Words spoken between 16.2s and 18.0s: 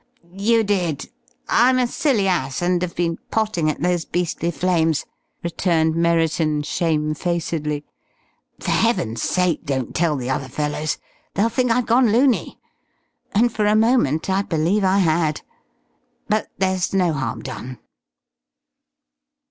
But there's no harm done."